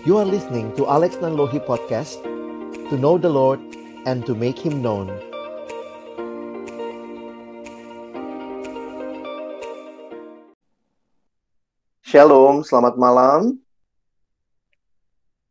You 0.00 0.16
are 0.16 0.24
listening 0.24 0.72
to 0.80 0.88
Alex 0.88 1.20
Nanlohi 1.20 1.60
Podcast 1.60 2.24
To 2.88 2.96
know 2.96 3.20
the 3.20 3.28
Lord 3.28 3.60
and 4.08 4.24
to 4.24 4.32
make 4.32 4.56
Him 4.56 4.80
known. 4.80 5.12
Shalom, 12.00 12.64
selamat 12.64 12.96
malam. 12.96 13.60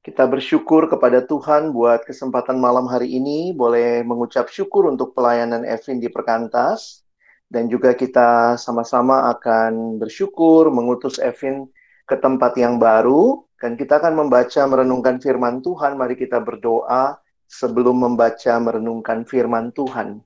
Kita 0.01 0.25
bersyukur 0.25 0.89
kepada 0.89 1.21
Tuhan 1.21 1.70
buat 1.70 2.09
kesempatan 2.09 2.57
malam 2.57 2.89
hari 2.89 3.21
ini 3.21 3.54
boleh 3.54 4.02
mengucap 4.02 4.50
syukur 4.50 4.89
untuk 4.89 5.13
pelayanan 5.13 5.61
Evin 5.61 6.02
di 6.02 6.09
Perkantas. 6.09 7.05
Dan 7.45 7.70
juga 7.70 7.93
kita 7.93 8.57
sama-sama 8.57 9.29
akan 9.29 10.02
bersyukur 10.02 10.73
mengutus 10.73 11.21
Evin 11.21 11.69
ke 12.09 12.18
tempat 12.18 12.57
yang 12.57 12.81
baru 12.81 13.45
dan 13.59 13.75
kita 13.75 13.99
akan 13.99 14.25
membaca 14.25 14.63
merenungkan 14.65 15.19
firman 15.19 15.59
Tuhan. 15.59 16.00
Mari 16.00 16.15
kita 16.15 16.39
berdoa 16.39 17.19
sebelum 17.45 18.07
membaca 18.07 18.55
merenungkan 18.57 19.27
firman 19.27 19.75
Tuhan. 19.75 20.23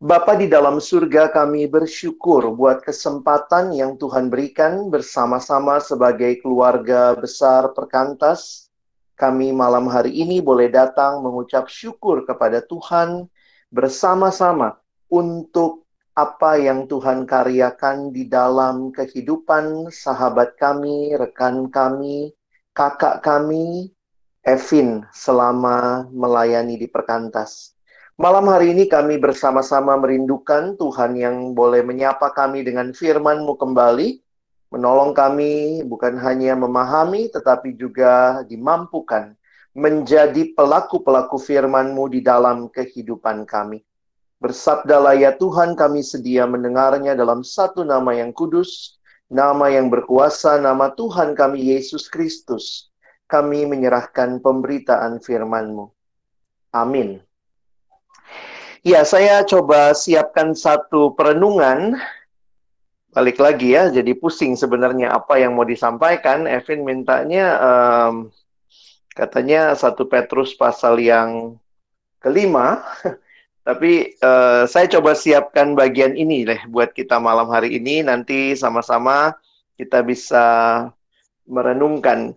Bapa 0.00 0.32
di 0.32 0.48
dalam 0.48 0.80
surga 0.80 1.28
kami 1.28 1.68
bersyukur 1.68 2.56
buat 2.56 2.80
kesempatan 2.80 3.76
yang 3.76 4.00
Tuhan 4.00 4.32
berikan 4.32 4.88
bersama-sama 4.88 5.76
sebagai 5.76 6.40
keluarga 6.40 7.12
besar 7.12 7.76
perkantas. 7.76 8.72
Kami 9.12 9.52
malam 9.52 9.84
hari 9.92 10.16
ini 10.16 10.40
boleh 10.40 10.72
datang 10.72 11.20
mengucap 11.20 11.68
syukur 11.68 12.24
kepada 12.24 12.64
Tuhan 12.64 13.28
bersama-sama 13.68 14.80
untuk 15.12 15.84
apa 16.20 16.60
yang 16.60 16.84
Tuhan 16.84 17.24
karyakan 17.24 18.12
di 18.12 18.28
dalam 18.28 18.92
kehidupan 18.92 19.88
sahabat 19.88 20.52
kami, 20.60 21.16
rekan 21.16 21.72
kami, 21.72 22.36
kakak 22.76 23.24
kami, 23.24 23.88
Evin 24.40 25.04
selama 25.12 26.08
melayani 26.12 26.76
di 26.80 26.88
perkantas. 26.88 27.76
Malam 28.20 28.52
hari 28.52 28.76
ini 28.76 28.84
kami 28.84 29.16
bersama-sama 29.16 29.96
merindukan 29.96 30.76
Tuhan 30.76 31.16
yang 31.16 31.36
boleh 31.56 31.80
menyapa 31.80 32.32
kami 32.36 32.64
dengan 32.64 32.92
firman-Mu 32.92 33.56
kembali, 33.56 34.20
menolong 34.72 35.16
kami 35.16 35.84
bukan 35.88 36.20
hanya 36.20 36.52
memahami 36.56 37.32
tetapi 37.32 37.76
juga 37.76 38.44
dimampukan 38.44 39.36
menjadi 39.72 40.52
pelaku-pelaku 40.52 41.40
firman-Mu 41.40 42.12
di 42.12 42.20
dalam 42.20 42.68
kehidupan 42.68 43.48
kami. 43.48 43.80
Bersabdalah 44.40 45.20
ya 45.20 45.36
Tuhan 45.36 45.76
kami 45.76 46.00
sedia 46.00 46.48
mendengarnya 46.48 47.12
dalam 47.12 47.44
satu 47.44 47.84
nama 47.84 48.16
yang 48.16 48.32
kudus, 48.32 48.96
nama 49.28 49.68
yang 49.68 49.92
berkuasa, 49.92 50.56
nama 50.56 50.88
Tuhan 50.96 51.36
kami 51.36 51.76
Yesus 51.76 52.08
Kristus. 52.08 52.88
Kami 53.28 53.68
menyerahkan 53.68 54.40
pemberitaan 54.40 55.20
firman-Mu. 55.20 55.92
Amin. 56.72 57.20
Ya, 58.80 59.04
saya 59.04 59.44
coba 59.44 59.92
siapkan 59.92 60.56
satu 60.56 61.12
perenungan. 61.12 62.00
Balik 63.12 63.44
lagi 63.44 63.76
ya, 63.76 63.92
jadi 63.92 64.16
pusing 64.16 64.56
sebenarnya 64.56 65.12
apa 65.12 65.36
yang 65.36 65.52
mau 65.52 65.68
disampaikan. 65.68 66.48
Evin 66.48 66.88
mintanya 66.88 67.60
um, 67.60 68.32
katanya 69.12 69.76
satu 69.76 70.08
Petrus 70.08 70.56
pasal 70.56 70.96
yang 70.96 71.60
kelima. 72.24 72.80
Tapi 73.60 74.16
uh, 74.24 74.64
saya 74.64 74.88
coba 74.88 75.12
siapkan 75.12 75.76
bagian 75.76 76.16
ini 76.16 76.48
deh 76.48 76.60
buat 76.72 76.96
kita 76.96 77.20
malam 77.20 77.52
hari 77.52 77.76
ini. 77.76 78.00
Nanti 78.00 78.56
sama-sama 78.56 79.36
kita 79.76 80.00
bisa 80.00 80.44
merenungkan 81.44 82.32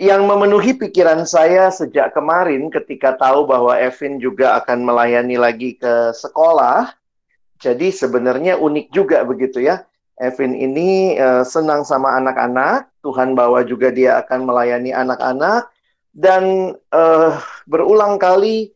yang 0.00 0.24
memenuhi 0.24 0.72
pikiran 0.76 1.28
saya 1.28 1.68
sejak 1.68 2.16
kemarin 2.16 2.72
ketika 2.72 3.16
tahu 3.20 3.44
bahwa 3.44 3.76
Evin 3.76 4.16
juga 4.16 4.56
akan 4.56 4.84
melayani 4.84 5.36
lagi 5.36 5.76
ke 5.76 6.12
sekolah. 6.16 6.92
Jadi 7.60 7.92
sebenarnya 7.92 8.56
unik 8.56 8.86
juga 8.88 9.20
begitu 9.28 9.60
ya. 9.60 9.84
Evin 10.20 10.56
ini 10.56 11.16
uh, 11.16 11.44
senang 11.44 11.84
sama 11.84 12.16
anak-anak, 12.16 12.88
Tuhan 13.00 13.32
bawa 13.32 13.64
juga 13.64 13.88
dia 13.88 14.20
akan 14.20 14.48
melayani 14.48 14.92
anak-anak 14.92 15.68
dan 16.12 16.76
uh, 16.92 17.40
berulang 17.64 18.20
kali 18.20 18.72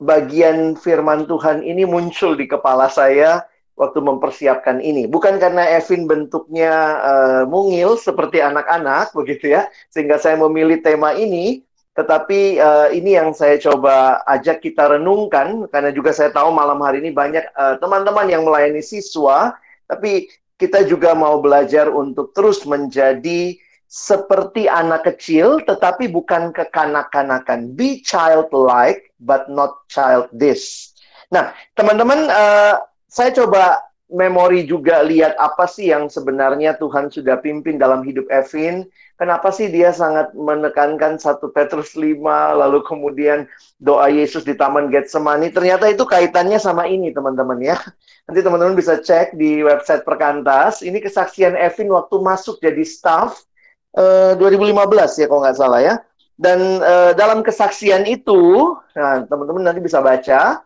bagian 0.00 0.74
firman 0.80 1.28
Tuhan 1.28 1.60
ini 1.60 1.84
muncul 1.84 2.34
di 2.34 2.48
kepala 2.48 2.88
saya 2.88 3.44
waktu 3.80 4.00
mempersiapkan 4.00 4.80
ini. 4.80 5.08
Bukan 5.08 5.40
karena 5.40 5.64
Evin 5.76 6.04
bentuknya 6.04 7.00
uh, 7.00 7.42
mungil 7.48 7.96
seperti 8.00 8.44
anak-anak 8.44 9.12
begitu 9.18 9.56
ya, 9.56 9.68
sehingga 9.92 10.20
saya 10.20 10.40
memilih 10.40 10.80
tema 10.80 11.16
ini. 11.16 11.64
Tetapi 11.90 12.56
uh, 12.56 12.88
ini 12.94 13.18
yang 13.18 13.34
saya 13.36 13.60
coba 13.60 14.24
ajak 14.24 14.62
kita 14.64 14.96
renungkan 14.96 15.68
karena 15.68 15.90
juga 15.92 16.16
saya 16.16 16.32
tahu 16.32 16.48
malam 16.54 16.78
hari 16.80 17.02
ini 17.02 17.10
banyak 17.10 17.44
eh, 17.44 17.76
teman-teman 17.82 18.30
uh, 18.30 18.32
yang 18.32 18.42
melayani 18.46 18.80
siswa, 18.80 19.52
tapi 19.90 20.30
kita 20.54 20.86
juga 20.86 21.18
mau 21.18 21.42
belajar 21.42 21.90
untuk 21.90 22.30
terus 22.30 22.62
menjadi 22.62 23.58
seperti 23.90 24.70
anak 24.70 25.02
kecil 25.02 25.58
tetapi 25.66 26.06
bukan 26.06 26.54
kekanak-kanakan. 26.54 27.74
Be 27.74 27.98
childlike 28.06 29.10
but 29.18 29.50
not 29.50 29.82
childish. 29.90 30.94
Nah, 31.34 31.50
teman-teman 31.74 32.30
uh, 32.30 32.78
saya 33.10 33.34
coba 33.34 33.82
memori 34.10 34.66
juga 34.66 35.02
lihat 35.06 35.38
apa 35.38 35.70
sih 35.70 35.90
yang 35.90 36.10
sebenarnya 36.10 36.74
Tuhan 36.78 37.10
sudah 37.10 37.38
pimpin 37.38 37.78
dalam 37.78 38.02
hidup 38.06 38.26
Evin. 38.30 38.86
Kenapa 39.14 39.54
sih 39.54 39.70
dia 39.70 39.94
sangat 39.94 40.34
menekankan 40.34 41.20
satu 41.20 41.52
Petrus 41.52 41.94
5, 41.94 42.18
lalu 42.56 42.82
kemudian 42.82 43.46
doa 43.78 44.10
Yesus 44.10 44.42
di 44.42 44.58
Taman 44.58 44.90
Getsemani. 44.90 45.50
Ternyata 45.54 45.86
itu 45.86 46.02
kaitannya 46.06 46.58
sama 46.58 46.90
ini 46.90 47.14
teman-teman 47.14 47.58
ya. 47.62 47.78
Nanti 48.26 48.40
teman-teman 48.42 48.74
bisa 48.74 48.98
cek 48.98 49.38
di 49.38 49.62
website 49.62 50.02
Perkantas. 50.02 50.82
Ini 50.82 50.98
kesaksian 50.98 51.54
Evin 51.54 51.90
waktu 51.94 52.16
masuk 52.18 52.58
jadi 52.58 52.82
staff 52.82 53.49
eh, 53.96 54.32
2015 54.38 55.20
ya 55.20 55.26
kalau 55.26 55.40
nggak 55.42 55.58
salah 55.58 55.80
ya. 55.82 55.94
Dan 56.40 56.80
uh, 56.80 57.12
dalam 57.12 57.44
kesaksian 57.44 58.08
itu, 58.08 58.72
nah 58.96 59.20
teman-teman 59.28 59.60
nanti 59.60 59.84
bisa 59.84 60.00
baca, 60.00 60.64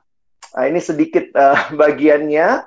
Nah, 0.54 0.64
ini 0.70 0.78
sedikit 0.78 1.34
uh, 1.34 1.74
bagiannya. 1.82 2.62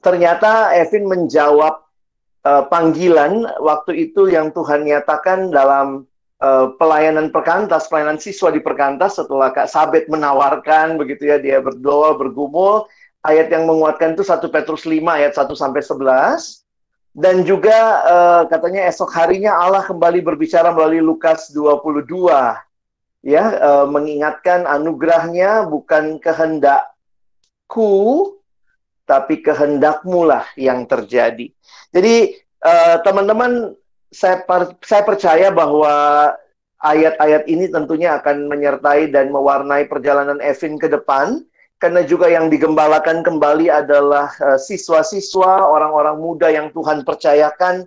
Ternyata 0.00 0.72
Evin 0.76 1.04
menjawab 1.08 1.84
uh, 2.46 2.62
panggilan 2.72 3.44
waktu 3.60 4.08
itu 4.10 4.32
yang 4.32 4.54
Tuhan 4.54 4.86
nyatakan 4.86 5.52
dalam 5.52 6.08
uh, 6.40 6.72
pelayanan 6.80 7.28
perkantas, 7.28 7.90
pelayanan 7.92 8.16
siswa 8.16 8.48
di 8.48 8.62
perkantas 8.62 9.18
setelah 9.20 9.52
Kak 9.52 9.68
Sabet 9.68 10.06
menawarkan 10.08 10.96
begitu 10.96 11.28
ya 11.28 11.36
dia 11.42 11.58
berdoa, 11.58 12.14
bergumul, 12.14 12.86
ayat 13.26 13.50
yang 13.50 13.66
menguatkan 13.66 14.14
itu 14.14 14.22
1 14.22 14.38
Petrus 14.46 14.86
5 14.86 14.94
ayat 15.10 15.32
1 15.34 15.50
sampai 15.58 15.82
11 15.82 16.65
dan 17.16 17.48
juga 17.48 18.04
uh, 18.04 18.42
katanya 18.44 18.84
esok 18.92 19.08
harinya 19.16 19.56
Allah 19.56 19.80
kembali 19.88 20.20
berbicara 20.20 20.68
melalui 20.68 21.00
Lukas 21.00 21.48
22 21.48 22.04
ya 23.24 23.44
uh, 23.56 23.88
mengingatkan 23.88 24.68
anugerahnya 24.68 25.64
bukan 25.64 26.20
kehendakku 26.20 27.88
tapi 29.08 29.40
kehendakmu 29.40 30.28
lah 30.28 30.44
yang 30.60 30.84
terjadi. 30.84 31.48
Jadi 31.88 32.36
uh, 32.60 33.00
teman-teman 33.00 33.72
saya 34.12 34.44
per, 34.44 34.76
saya 34.84 35.00
percaya 35.00 35.48
bahwa 35.48 36.36
ayat-ayat 36.84 37.48
ini 37.48 37.72
tentunya 37.72 38.20
akan 38.20 38.44
menyertai 38.44 39.08
dan 39.08 39.32
mewarnai 39.32 39.88
perjalanan 39.88 40.36
Evin 40.44 40.76
ke 40.76 40.92
depan 40.92 41.40
karena 41.76 42.00
juga 42.08 42.32
yang 42.32 42.48
digembalakan 42.48 43.20
kembali 43.20 43.68
adalah 43.68 44.32
uh, 44.40 44.56
siswa-siswa, 44.56 45.68
orang-orang 45.68 46.16
muda 46.16 46.48
yang 46.48 46.72
Tuhan 46.72 47.04
percayakan 47.04 47.84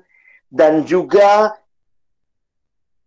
dan 0.53 0.85
juga 0.85 1.57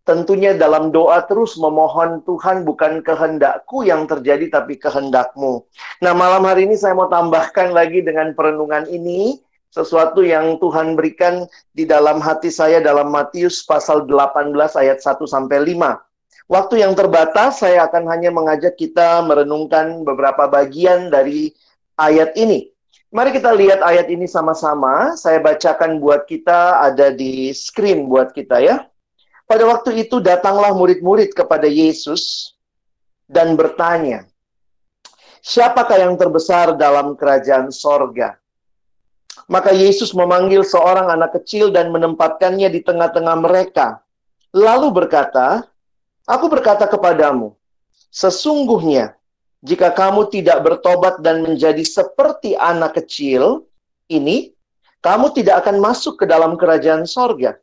tentunya 0.03 0.51
dalam 0.59 0.91
doa 0.91 1.23
terus 1.23 1.55
memohon 1.55 2.27
Tuhan 2.27 2.67
bukan 2.67 3.06
kehendakku 3.06 3.87
yang 3.87 4.11
terjadi 4.11 4.51
tapi 4.51 4.75
kehendakmu. 4.75 5.62
Nah 6.03 6.12
malam 6.15 6.43
hari 6.43 6.67
ini 6.67 6.75
saya 6.75 6.99
mau 6.99 7.06
tambahkan 7.06 7.71
lagi 7.71 8.03
dengan 8.03 8.35
perenungan 8.35 8.91
ini 8.91 9.39
sesuatu 9.71 10.21
yang 10.27 10.59
Tuhan 10.59 10.99
berikan 10.99 11.47
di 11.73 11.87
dalam 11.87 12.19
hati 12.19 12.51
saya 12.51 12.83
dalam 12.83 13.09
Matius 13.09 13.62
pasal 13.62 14.05
18 14.05 14.53
ayat 14.77 14.99
1 15.01 15.23
sampai 15.25 15.59
5. 15.71 16.12
Waktu 16.50 16.84
yang 16.84 16.93
terbatas 16.93 17.64
saya 17.64 17.88
akan 17.88 18.08
hanya 18.12 18.29
mengajak 18.29 18.76
kita 18.76 19.25
merenungkan 19.25 20.05
beberapa 20.05 20.50
bagian 20.50 21.08
dari 21.08 21.55
ayat 21.96 22.37
ini. 22.37 22.69
Mari 23.12 23.37
kita 23.37 23.52
lihat 23.52 23.84
ayat 23.84 24.08
ini 24.08 24.25
sama-sama. 24.25 25.17
Saya 25.17 25.40
bacakan 25.40 26.00
buat 26.00 26.25
kita 26.25 26.81
ada 26.81 27.12
di 27.12 27.52
screen 27.52 28.08
buat 28.08 28.32
kita 28.32 28.61
ya. 28.61 28.88
Pada 29.44 29.69
waktu 29.69 30.08
itu 30.08 30.17
datanglah 30.17 30.73
murid-murid 30.73 31.37
kepada 31.37 31.69
Yesus 31.69 32.56
dan 33.29 33.52
bertanya, 33.52 34.25
Siapakah 35.43 35.99
yang 35.99 36.14
terbesar 36.14 36.79
dalam 36.79 37.19
kerajaan 37.19 37.75
sorga? 37.75 38.38
Maka 39.50 39.75
Yesus 39.75 40.14
memanggil 40.14 40.62
seorang 40.62 41.11
anak 41.11 41.34
kecil 41.34 41.75
dan 41.75 41.90
menempatkannya 41.90 42.70
di 42.70 42.81
tengah-tengah 42.81 43.37
mereka. 43.43 44.00
lalu 44.52 44.93
berkata, 44.93 45.64
Aku 46.27 46.47
berkata 46.47 46.87
kepadamu, 46.87 47.59
sesungguhnya 48.15 49.19
jika 49.63 49.91
kamu 49.91 50.31
tidak 50.31 50.63
bertobat 50.63 51.19
dan 51.23 51.43
menjadi 51.43 51.83
seperti 51.83 52.55
anak 52.55 52.99
kecil 52.99 53.67
ini, 54.07 54.55
kamu 55.03 55.35
tidak 55.35 55.67
akan 55.67 55.83
masuk 55.83 56.23
ke 56.23 56.25
dalam 56.27 56.55
kerajaan 56.55 57.07
sorga. 57.07 57.59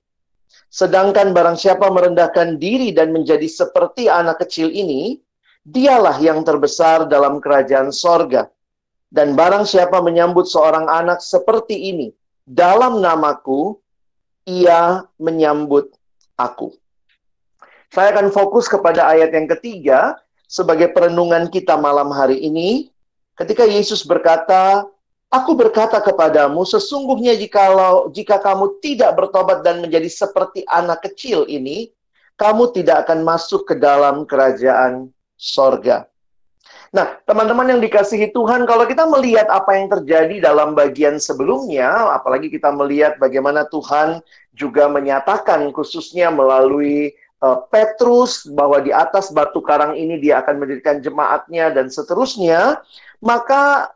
Sedangkan 0.68 1.32
barang 1.32 1.56
siapa 1.56 1.88
merendahkan 1.88 2.60
diri 2.60 2.92
dan 2.92 3.16
menjadi 3.16 3.48
seperti 3.48 4.12
anak 4.12 4.44
kecil 4.44 4.68
ini, 4.68 5.24
dialah 5.64 6.20
yang 6.20 6.44
terbesar 6.44 7.08
dalam 7.08 7.40
kerajaan 7.40 7.96
sorga. 7.96 8.52
Dan 9.10 9.34
barang 9.34 9.66
siapa 9.66 10.04
menyambut 10.04 10.46
seorang 10.46 10.86
anak 10.86 11.24
seperti 11.24 11.90
ini 11.90 12.14
dalam 12.46 13.02
namaku, 13.02 13.78
ia 14.46 15.06
menyambut 15.18 15.90
aku. 16.38 16.74
Saya 17.90 18.14
akan 18.14 18.30
fokus 18.30 18.70
kepada 18.70 19.10
ayat 19.10 19.34
yang 19.34 19.50
ketiga 19.50 20.18
sebagai 20.46 20.94
perenungan 20.94 21.50
kita 21.50 21.74
malam 21.78 22.14
hari 22.14 22.38
ini. 22.38 22.94
Ketika 23.34 23.66
Yesus 23.66 24.06
berkata, 24.06 24.86
Aku 25.30 25.54
berkata 25.54 26.02
kepadamu, 26.02 26.66
sesungguhnya 26.66 27.38
jikalau 27.38 28.10
jika 28.10 28.42
kamu 28.42 28.82
tidak 28.82 29.14
bertobat 29.14 29.62
dan 29.62 29.78
menjadi 29.78 30.10
seperti 30.10 30.66
anak 30.66 31.06
kecil 31.06 31.46
ini, 31.46 31.94
kamu 32.34 32.74
tidak 32.74 33.06
akan 33.06 33.22
masuk 33.22 33.62
ke 33.70 33.78
dalam 33.78 34.26
kerajaan 34.26 35.14
sorga. 35.38 36.10
Nah, 36.90 37.22
teman-teman 37.30 37.78
yang 37.78 37.78
dikasihi 37.78 38.34
Tuhan, 38.34 38.66
kalau 38.66 38.90
kita 38.90 39.06
melihat 39.06 39.46
apa 39.54 39.78
yang 39.78 39.94
terjadi 39.94 40.50
dalam 40.50 40.74
bagian 40.74 41.22
sebelumnya, 41.22 42.10
apalagi 42.10 42.50
kita 42.50 42.74
melihat 42.74 43.22
bagaimana 43.22 43.70
Tuhan 43.70 44.26
juga 44.58 44.90
menyatakan 44.90 45.70
khususnya 45.70 46.34
melalui 46.34 47.14
uh, 47.44 47.60
Petrus 47.68 48.48
bahwa 48.48 48.80
di 48.84 48.92
atas 48.92 49.32
batu 49.32 49.64
karang 49.64 49.96
ini 49.96 50.20
dia 50.20 50.44
akan 50.44 50.60
mendirikan 50.60 51.00
jemaatnya 51.00 51.72
dan 51.72 51.88
seterusnya, 51.88 52.80
maka 53.24 53.92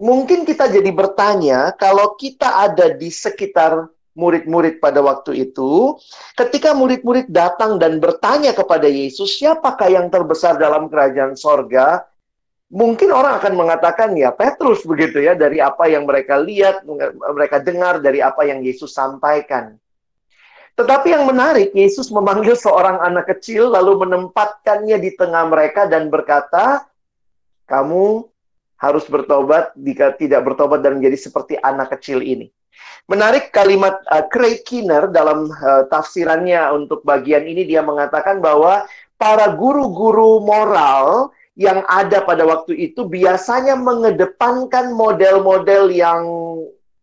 mungkin 0.00 0.46
kita 0.46 0.70
jadi 0.70 0.90
bertanya 0.92 1.72
kalau 1.76 2.16
kita 2.16 2.68
ada 2.68 2.92
di 2.94 3.10
sekitar 3.10 3.88
murid-murid 4.18 4.82
pada 4.82 4.98
waktu 4.98 5.46
itu, 5.46 5.94
ketika 6.34 6.74
murid-murid 6.74 7.30
datang 7.30 7.78
dan 7.78 8.02
bertanya 8.02 8.50
kepada 8.50 8.90
Yesus, 8.90 9.38
siapakah 9.38 9.86
yang 9.94 10.10
terbesar 10.10 10.58
dalam 10.58 10.90
kerajaan 10.90 11.38
sorga? 11.38 12.02
Mungkin 12.68 13.14
orang 13.14 13.40
akan 13.40 13.54
mengatakan 13.56 14.12
ya 14.18 14.28
Petrus 14.34 14.84
begitu 14.84 15.24
ya 15.24 15.32
dari 15.38 15.62
apa 15.62 15.88
yang 15.88 16.04
mereka 16.04 16.36
lihat, 16.36 16.84
mereka 17.32 17.62
dengar 17.62 18.02
dari 18.02 18.20
apa 18.20 18.44
yang 18.44 18.60
Yesus 18.60 18.92
sampaikan. 18.92 19.78
Tetapi 20.78 21.10
yang 21.10 21.26
menarik, 21.26 21.74
Yesus 21.74 22.06
memanggil 22.14 22.54
seorang 22.54 23.02
anak 23.02 23.34
kecil 23.34 23.74
lalu 23.74 24.06
menempatkannya 24.06 25.02
di 25.02 25.10
tengah 25.18 25.50
mereka 25.50 25.90
dan 25.90 26.06
berkata, 26.06 26.86
"Kamu 27.66 28.22
harus 28.78 29.02
bertobat 29.10 29.74
jika 29.74 30.14
tidak 30.14 30.46
bertobat 30.46 30.78
dan 30.86 31.02
menjadi 31.02 31.18
seperti 31.18 31.58
anak 31.58 31.98
kecil 31.98 32.22
ini." 32.22 32.54
Menarik 33.10 33.50
kalimat 33.50 33.98
uh, 34.06 34.22
Craig 34.30 34.62
Kinner 34.62 35.10
dalam 35.10 35.50
uh, 35.50 35.90
tafsirannya 35.90 36.70
untuk 36.70 37.02
bagian 37.02 37.42
ini 37.42 37.66
dia 37.66 37.82
mengatakan 37.82 38.38
bahwa 38.38 38.86
para 39.18 39.50
guru-guru 39.58 40.38
moral 40.46 41.34
yang 41.58 41.82
ada 41.90 42.22
pada 42.22 42.46
waktu 42.46 42.78
itu 42.78 43.02
biasanya 43.02 43.74
mengedepankan 43.74 44.94
model-model 44.94 45.90
yang 45.90 46.22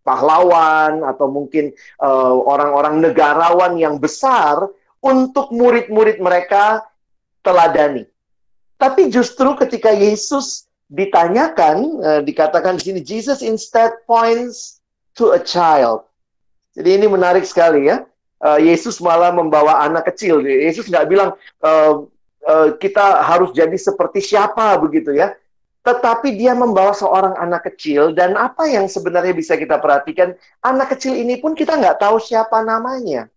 pahlawan 0.05 1.01
atau 1.01 1.25
mungkin 1.25 1.73
eh, 1.75 2.35
orang-orang 2.45 3.01
uh, 3.01 3.03
negarawan 3.09 3.73
yang 3.75 3.97
besar 3.97 4.69
untuk 5.01 5.49
murid-murid 5.49 6.21
mereka 6.21 6.85
teladani. 7.41 8.05
Tapi 8.77 9.09
justru 9.09 9.57
ketika 9.57 9.89
Yesus 9.89 10.69
ditanyakan, 10.85 11.75
uh, 12.05 12.21
dikatakan 12.21 12.77
di 12.77 12.83
sini 12.85 12.99
Jesus 13.01 13.41
instead 13.41 13.89
points 14.05 14.79
to 15.17 15.33
a 15.33 15.41
child. 15.41 16.05
Jadi 16.77 17.01
ini 17.01 17.09
menarik 17.09 17.41
sekali 17.41 17.89
ya. 17.89 18.05
Uh, 18.37 18.61
Yesus 18.61 19.01
malah 19.01 19.33
membawa 19.33 19.81
anak 19.81 20.13
kecil. 20.13 20.45
Yesus 20.45 20.85
nggak 20.85 21.07
bilang 21.09 21.33
uh, 21.65 22.05
Eh, 22.45 22.69
kita 22.77 23.25
harus 23.25 23.49
jadi 23.57 23.73
seperti 23.73 24.21
siapa 24.21 24.77
begitu 24.77 25.17
ya. 25.17 25.33
Tetapi 25.85 26.33
dia 26.33 26.57
membawa 26.57 26.97
seorang 26.97 27.37
anak 27.37 27.69
kecil 27.69 28.09
dan 28.17 28.33
apa 28.33 28.65
yang 28.65 28.89
sebenarnya 28.89 29.37
bisa 29.37 29.53
kita 29.53 29.77
perhatikan, 29.77 30.33
anak 30.65 30.97
kecil 30.97 31.13
ini 31.13 31.37
pun 31.37 31.53
kita 31.53 31.77
nggak 31.77 32.01
tahu 32.01 32.17
siapa 32.17 32.65
namanya. 32.65 33.29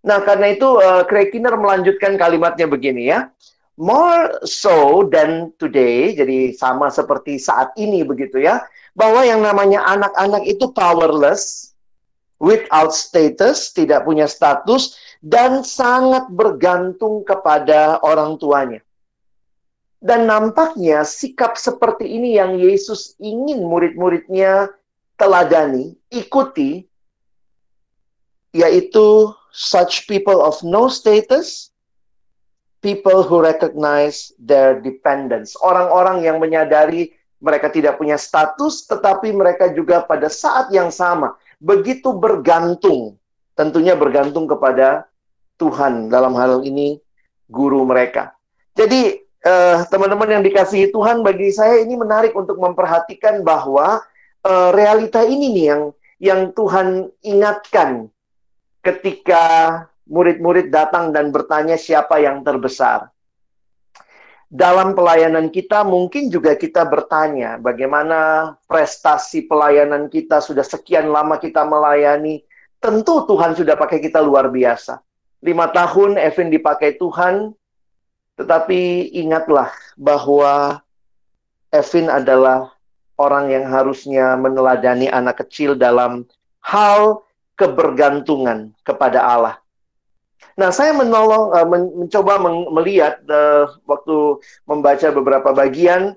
Nah, 0.00 0.24
karena 0.24 0.56
itu 0.56 0.80
uh, 0.80 1.04
Craig 1.04 1.28
Kinner 1.28 1.52
melanjutkan 1.60 2.16
kalimatnya 2.16 2.64
begini 2.64 3.12
ya. 3.12 3.28
More 3.76 4.40
so 4.44 5.08
than 5.08 5.52
today, 5.56 6.12
jadi 6.16 6.52
sama 6.56 6.88
seperti 6.88 7.40
saat 7.40 7.72
ini 7.80 8.04
begitu 8.04 8.40
ya, 8.40 8.64
bahwa 8.92 9.24
yang 9.24 9.40
namanya 9.40 9.84
anak-anak 9.84 10.44
itu 10.48 10.68
powerless, 10.72 11.72
without 12.40 12.92
status, 12.96 13.72
tidak 13.72 14.04
punya 14.04 14.24
status, 14.28 14.96
dan 15.20 15.60
sangat 15.64 16.28
bergantung 16.32 17.24
kepada 17.24 18.00
orang 18.00 18.36
tuanya. 18.40 18.80
Dan 20.00 20.24
nampaknya 20.24 21.04
sikap 21.04 21.60
seperti 21.60 22.08
ini 22.08 22.40
yang 22.40 22.56
Yesus 22.56 23.20
ingin 23.20 23.60
murid-muridnya 23.60 24.72
teladani, 25.20 25.92
ikuti, 26.08 26.88
yaitu 28.56 29.28
such 29.52 30.08
people 30.08 30.40
of 30.40 30.56
no 30.64 30.88
status, 30.88 31.68
people 32.80 33.20
who 33.20 33.44
recognize 33.44 34.32
their 34.40 34.80
dependence. 34.80 35.52
Orang-orang 35.60 36.24
yang 36.24 36.40
menyadari 36.40 37.12
mereka 37.36 37.68
tidak 37.68 38.00
punya 38.00 38.16
status, 38.16 38.88
tetapi 38.88 39.36
mereka 39.36 39.68
juga 39.72 40.00
pada 40.04 40.32
saat 40.32 40.72
yang 40.72 40.88
sama 40.88 41.36
begitu 41.60 42.16
bergantung, 42.16 43.20
tentunya 43.52 43.92
bergantung 43.92 44.48
kepada 44.48 45.04
Tuhan 45.60 46.08
dalam 46.08 46.32
hal 46.40 46.64
ini 46.64 46.96
guru 47.52 47.84
mereka. 47.84 48.32
Jadi 48.72 49.28
eh, 49.44 49.78
teman-teman 49.88 50.38
yang 50.38 50.42
dikasihi 50.44 50.92
Tuhan 50.92 51.24
bagi 51.24 51.52
saya 51.52 51.80
ini 51.80 51.96
menarik 51.96 52.32
untuk 52.36 52.60
memperhatikan 52.60 53.40
bahwa 53.44 54.04
uh, 54.44 54.70
realita 54.72 55.24
ini 55.24 55.52
nih 55.52 55.64
yang 55.64 55.82
yang 56.20 56.40
Tuhan 56.52 57.08
ingatkan 57.24 58.12
ketika 58.84 59.44
murid-murid 60.04 60.68
datang 60.68 61.12
dan 61.12 61.32
bertanya 61.32 61.80
siapa 61.80 62.20
yang 62.20 62.44
terbesar. 62.44 63.08
Dalam 64.50 64.98
pelayanan 64.98 65.46
kita 65.48 65.86
mungkin 65.86 66.26
juga 66.26 66.58
kita 66.58 66.82
bertanya 66.82 67.54
bagaimana 67.62 68.52
prestasi 68.66 69.46
pelayanan 69.46 70.10
kita 70.10 70.42
sudah 70.42 70.66
sekian 70.66 71.08
lama 71.08 71.38
kita 71.38 71.62
melayani. 71.62 72.42
Tentu 72.80 73.28
Tuhan 73.28 73.54
sudah 73.54 73.76
pakai 73.76 74.00
kita 74.00 74.24
luar 74.24 74.48
biasa 74.48 74.98
lima 75.40 75.72
tahun 75.72 76.20
Evin 76.20 76.52
dipakai 76.52 77.00
Tuhan, 77.00 77.52
tetapi 78.40 79.12
ingatlah 79.12 79.68
bahwa 80.00 80.80
Evin 81.68 82.08
adalah 82.08 82.72
orang 83.20 83.52
yang 83.52 83.68
harusnya 83.68 84.32
meneladani 84.40 85.12
anak 85.12 85.44
kecil 85.44 85.76
dalam 85.76 86.24
hal 86.64 87.20
kebergantungan 87.60 88.72
kepada 88.80 89.20
Allah. 89.20 89.60
Nah, 90.56 90.72
saya 90.72 90.96
menolong, 90.96 91.52
men 91.68 91.84
mencoba 92.04 92.40
melihat 92.72 93.20
uh, 93.28 93.68
waktu 93.84 94.40
membaca 94.64 95.08
beberapa 95.12 95.52
bagian, 95.52 96.16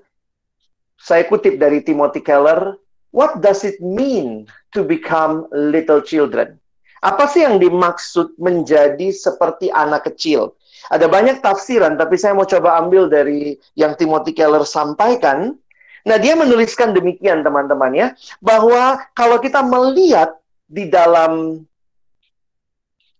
saya 0.96 1.28
kutip 1.28 1.60
dari 1.60 1.84
Timothy 1.84 2.24
Keller, 2.24 2.80
what 3.12 3.44
does 3.44 3.68
it 3.68 3.76
mean 3.84 4.48
to 4.72 4.80
become 4.80 5.44
little 5.52 6.00
children? 6.00 6.56
Apa 7.04 7.28
sih 7.28 7.44
yang 7.44 7.60
dimaksud 7.60 8.32
menjadi 8.40 9.12
seperti 9.12 9.68
anak 9.68 10.08
kecil? 10.08 10.56
Ada 10.92 11.08
banyak 11.08 11.40
tafsiran, 11.40 11.96
tapi 11.96 12.20
saya 12.20 12.36
mau 12.36 12.44
coba 12.44 12.76
ambil 12.80 13.08
dari 13.08 13.56
yang 13.78 13.96
Timothy 13.96 14.36
Keller 14.36 14.64
sampaikan. 14.68 15.56
Nah, 16.04 16.16
dia 16.20 16.36
menuliskan 16.36 16.92
demikian, 16.92 17.40
teman-teman 17.40 17.92
ya, 17.96 18.08
bahwa 18.44 19.00
kalau 19.16 19.40
kita 19.40 19.64
melihat 19.64 20.36
di 20.68 20.88
dalam 20.88 21.64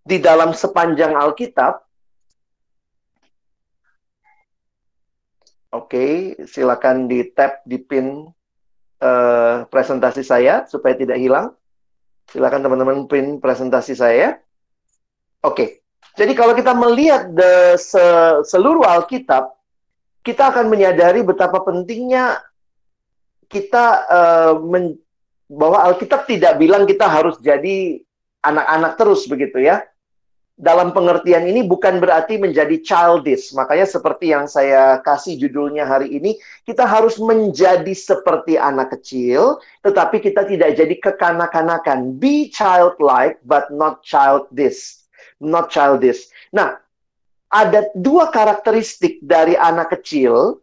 di 0.04 0.20
dalam 0.20 0.52
sepanjang 0.52 1.16
Alkitab, 1.16 1.84
Oke, 5.74 6.38
silakan 6.46 7.10
di 7.10 7.34
tap 7.34 7.66
di 7.66 7.82
pin 7.82 8.30
uh, 9.02 9.66
presentasi 9.66 10.22
saya 10.22 10.62
supaya 10.70 10.94
tidak 10.94 11.18
hilang. 11.18 11.50
Silakan 12.30 12.62
teman-teman 12.62 13.10
print 13.10 13.42
presentasi 13.42 13.98
saya. 13.98 14.38
Oke. 15.42 15.83
Jadi 16.14 16.32
kalau 16.36 16.54
kita 16.54 16.76
melihat 16.76 17.32
the, 17.32 17.74
se, 17.80 18.04
seluruh 18.46 18.84
Alkitab, 18.84 19.50
kita 20.24 20.52
akan 20.52 20.68
menyadari 20.70 21.24
betapa 21.24 21.60
pentingnya 21.64 22.38
kita 23.50 23.84
uh, 24.08 24.54
men, 24.62 24.96
bahwa 25.50 25.84
Alkitab 25.84 26.24
tidak 26.24 26.56
bilang 26.56 26.88
kita 26.88 27.04
harus 27.04 27.36
jadi 27.42 28.00
anak-anak 28.40 28.92
terus 28.96 29.28
begitu 29.28 29.60
ya. 29.60 29.84
dalam 30.54 30.94
pengertian 30.94 31.50
ini 31.50 31.66
bukan 31.66 31.98
berarti 31.98 32.38
menjadi 32.38 32.78
childish. 32.78 33.50
Makanya 33.58 33.90
seperti 33.90 34.30
yang 34.30 34.46
saya 34.46 35.02
kasih 35.02 35.34
judulnya 35.34 35.82
hari 35.82 36.14
ini, 36.14 36.38
kita 36.62 36.86
harus 36.86 37.18
menjadi 37.18 37.90
seperti 37.90 38.54
anak 38.54 38.94
kecil, 38.94 39.58
tetapi 39.82 40.22
kita 40.22 40.46
tidak 40.46 40.78
jadi 40.78 40.94
kekanak-kanakan. 41.02 42.14
Be 42.22 42.54
childlike 42.54 43.42
but 43.42 43.66
not 43.74 44.06
childish. 44.06 45.03
Not 45.42 45.70
childish. 45.74 46.30
Nah, 46.54 46.78
ada 47.50 47.90
dua 47.94 48.30
karakteristik 48.34 49.22
dari 49.22 49.54
anak 49.54 49.94
kecil 49.98 50.58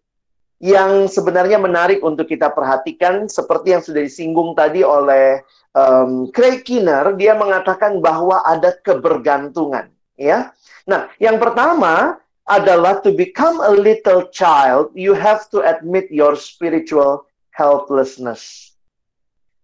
yang 0.62 1.10
sebenarnya 1.10 1.58
menarik 1.58 2.06
untuk 2.06 2.30
kita 2.30 2.54
perhatikan 2.54 3.26
seperti 3.26 3.74
yang 3.74 3.82
sudah 3.82 4.02
disinggung 4.06 4.54
tadi 4.54 4.86
oleh 4.86 5.42
um, 5.74 6.30
Craig 6.30 6.62
Kinner, 6.62 7.18
dia 7.18 7.34
mengatakan 7.34 7.98
bahwa 7.98 8.46
ada 8.46 8.70
kebergantungan, 8.86 9.90
ya. 10.20 10.54
Nah, 10.86 11.10
yang 11.18 11.42
pertama 11.42 12.22
adalah 12.46 13.02
to 13.02 13.10
become 13.10 13.58
a 13.64 13.74
little 13.74 14.30
child, 14.30 14.94
you 14.94 15.18
have 15.18 15.50
to 15.50 15.66
admit 15.66 16.06
your 16.14 16.38
spiritual 16.38 17.26
helplessness. 17.58 18.76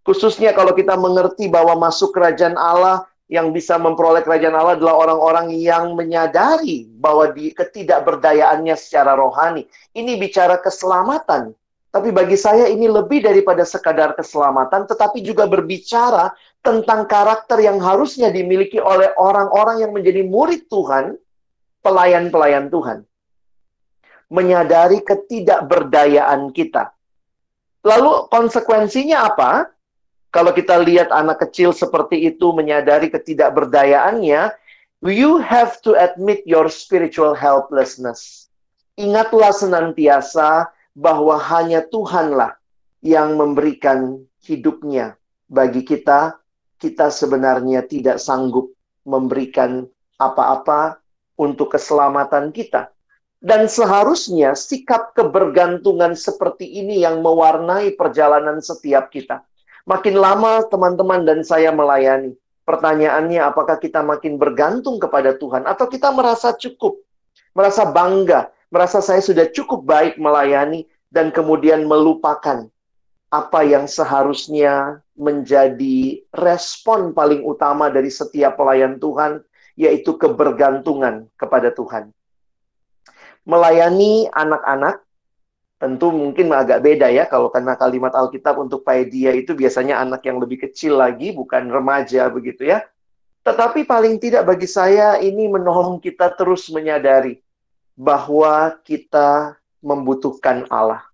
Khususnya 0.02 0.56
kalau 0.56 0.72
kita 0.72 0.96
mengerti 0.96 1.46
bahwa 1.46 1.76
masuk 1.76 2.16
kerajaan 2.16 2.56
Allah 2.56 3.04
yang 3.28 3.52
bisa 3.52 3.76
memperoleh 3.76 4.24
kerajaan 4.24 4.56
Allah 4.56 4.80
adalah 4.80 4.96
orang-orang 4.96 5.52
yang 5.52 5.92
menyadari 5.92 6.88
bahwa 6.96 7.28
di 7.28 7.52
ketidakberdayaannya 7.52 8.72
secara 8.74 9.12
rohani. 9.14 9.68
Ini 9.92 10.16
bicara 10.16 10.56
keselamatan, 10.56 11.52
tapi 11.88 12.12
bagi 12.12 12.36
saya 12.36 12.68
ini 12.68 12.84
lebih 12.84 13.24
daripada 13.24 13.64
sekadar 13.68 14.12
keselamatan, 14.12 14.84
tetapi 14.88 15.24
juga 15.24 15.48
berbicara 15.48 16.32
tentang 16.60 17.08
karakter 17.08 17.64
yang 17.64 17.80
harusnya 17.80 18.28
dimiliki 18.28 18.76
oleh 18.76 19.12
orang-orang 19.16 19.84
yang 19.84 19.92
menjadi 19.96 20.24
murid 20.24 20.68
Tuhan, 20.68 21.16
pelayan-pelayan 21.80 22.68
Tuhan. 22.68 23.08
Menyadari 24.28 25.00
ketidakberdayaan 25.00 26.52
kita. 26.52 26.92
Lalu 27.84 28.28
konsekuensinya 28.28 29.24
apa? 29.24 29.72
Kalau 30.28 30.52
kita 30.52 30.76
lihat 30.84 31.08
anak 31.08 31.40
kecil 31.48 31.72
seperti 31.72 32.28
itu 32.28 32.52
menyadari 32.52 33.08
ketidakberdayaannya, 33.08 34.52
you 35.00 35.40
have 35.40 35.80
to 35.80 35.96
admit 35.96 36.44
your 36.44 36.68
spiritual 36.68 37.32
helplessness. 37.32 38.52
Ingatlah 39.00 39.54
senantiasa 39.54 40.68
bahwa 40.92 41.38
hanya 41.38 41.80
Tuhanlah 41.86 42.58
yang 43.00 43.38
memberikan 43.38 44.20
hidupnya 44.44 45.16
bagi 45.48 45.86
kita. 45.86 46.36
Kita 46.78 47.10
sebenarnya 47.10 47.82
tidak 47.90 48.22
sanggup 48.22 48.70
memberikan 49.02 49.82
apa-apa 50.14 51.02
untuk 51.34 51.74
keselamatan 51.74 52.54
kita. 52.54 52.94
Dan 53.38 53.70
seharusnya 53.70 54.54
sikap 54.54 55.14
kebergantungan 55.14 56.14
seperti 56.14 56.66
ini 56.82 57.02
yang 57.02 57.22
mewarnai 57.22 57.94
perjalanan 57.94 58.58
setiap 58.62 59.10
kita. 59.10 59.42
Makin 59.84 60.16
lama 60.18 60.64
teman-teman 60.66 61.22
dan 61.22 61.44
saya 61.46 61.70
melayani, 61.70 62.34
pertanyaannya 62.64 63.44
apakah 63.44 63.78
kita 63.78 64.02
makin 64.02 64.40
bergantung 64.40 64.98
kepada 64.98 65.36
Tuhan 65.36 65.68
atau 65.68 65.86
kita 65.86 66.10
merasa 66.10 66.54
cukup, 66.56 66.98
merasa 67.54 67.86
bangga 67.86 68.50
merasa 68.68 69.00
saya 69.00 69.24
sudah 69.24 69.48
cukup 69.48 69.84
baik 69.84 70.20
melayani 70.20 70.84
dan 71.08 71.32
kemudian 71.32 71.88
melupakan 71.88 72.68
apa 73.28 73.60
yang 73.64 73.84
seharusnya 73.88 75.04
menjadi 75.12 76.24
respon 76.32 77.12
paling 77.12 77.44
utama 77.44 77.92
dari 77.92 78.08
setiap 78.08 78.56
pelayan 78.56 78.96
Tuhan, 78.96 79.44
yaitu 79.76 80.16
kebergantungan 80.16 81.28
kepada 81.36 81.72
Tuhan. 81.72 82.12
Melayani 83.44 84.28
anak-anak 84.32 85.04
tentu 85.78 86.10
mungkin 86.10 86.50
agak 86.50 86.82
beda 86.82 87.06
ya 87.06 87.30
kalau 87.30 87.54
karena 87.54 87.78
kalimat 87.78 88.10
Alkitab 88.10 88.58
untuk 88.58 88.82
paidia 88.82 89.30
itu 89.30 89.54
biasanya 89.54 90.02
anak 90.02 90.26
yang 90.26 90.42
lebih 90.42 90.66
kecil 90.66 90.98
lagi 90.98 91.30
bukan 91.30 91.70
remaja 91.70 92.26
begitu 92.26 92.66
ya. 92.66 92.82
Tetapi 93.46 93.86
paling 93.86 94.18
tidak 94.18 94.44
bagi 94.44 94.66
saya 94.66 95.16
ini 95.22 95.46
menolong 95.46 96.02
kita 96.02 96.34
terus 96.34 96.68
menyadari 96.68 97.38
bahwa 97.94 98.74
kita 98.82 99.56
membutuhkan 99.78 100.66
Allah. 100.68 101.06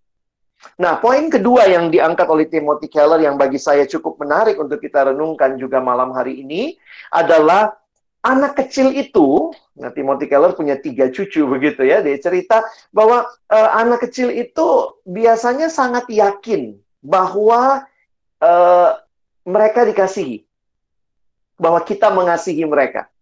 Nah, 0.81 0.97
poin 0.97 1.29
kedua 1.29 1.69
yang 1.69 1.93
diangkat 1.93 2.25
oleh 2.25 2.49
Timothy 2.49 2.89
Keller 2.89 3.21
yang 3.21 3.37
bagi 3.37 3.61
saya 3.61 3.85
cukup 3.85 4.17
menarik 4.17 4.57
untuk 4.57 4.81
kita 4.81 5.13
renungkan 5.13 5.61
juga 5.61 5.77
malam 5.79 6.17
hari 6.17 6.41
ini 6.41 6.81
adalah 7.13 7.77
anak 8.25 8.57
kecil 8.57 8.91
itu, 8.97 9.53
nah 9.77 9.93
Timothy 9.93 10.27
Keller 10.27 10.57
punya 10.57 10.81
tiga 10.81 11.13
cucu 11.13 11.45
begitu 11.55 11.85
ya, 11.85 12.01
dia 12.01 12.17
cerita 12.17 12.65
bahwa 12.91 13.29
uh, 13.53 13.71
anak 13.77 14.09
kecil 14.09 14.33
itu 14.33 14.97
biasanya 15.05 15.69
sangat 15.69 16.09
yakin 16.09 16.81
bahwa 17.05 17.85
uh, 18.41 18.91
mereka 19.45 19.85
dikasihi, 19.85 20.43
bahwa 21.61 21.85
kita 21.85 22.09
mengasihi 22.09 22.65
mereka. 22.65 23.13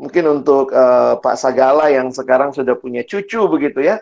Mungkin 0.00 0.40
untuk 0.40 0.72
uh, 0.72 1.20
Pak 1.20 1.36
Sagala 1.36 1.92
yang 1.92 2.08
sekarang 2.08 2.56
sudah 2.56 2.72
punya 2.78 3.04
cucu 3.04 3.44
begitu 3.50 3.84
ya 3.84 4.00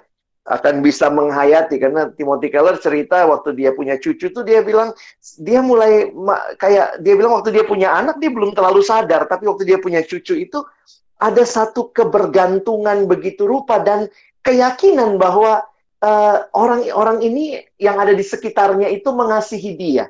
akan 0.48 0.80
bisa 0.80 1.12
menghayati. 1.12 1.76
Karena 1.76 2.08
Timothy 2.12 2.48
Keller 2.48 2.80
cerita 2.80 3.28
waktu 3.28 3.52
dia 3.52 3.70
punya 3.76 4.00
cucu 4.00 4.32
tuh 4.32 4.42
dia 4.42 4.64
bilang 4.64 4.96
dia 5.38 5.60
mulai 5.60 6.08
kayak 6.56 7.04
dia 7.04 7.14
bilang 7.14 7.36
waktu 7.38 7.52
dia 7.52 7.64
punya 7.68 7.92
anak 7.92 8.16
dia 8.18 8.32
belum 8.32 8.56
terlalu 8.56 8.80
sadar. 8.80 9.28
Tapi 9.28 9.44
waktu 9.44 9.68
dia 9.68 9.78
punya 9.78 10.00
cucu 10.00 10.40
itu 10.40 10.64
ada 11.18 11.42
satu 11.44 11.90
kebergantungan 11.92 13.04
begitu 13.04 13.44
rupa 13.44 13.82
dan 13.82 14.06
keyakinan 14.46 15.18
bahwa 15.18 15.66
eh, 15.98 16.36
orang-orang 16.54 17.18
uh, 17.20 17.26
ini 17.26 17.44
yang 17.76 17.98
ada 17.98 18.14
di 18.14 18.22
sekitarnya 18.22 18.86
itu 18.88 19.10
mengasihi 19.10 19.74
dia. 19.74 20.06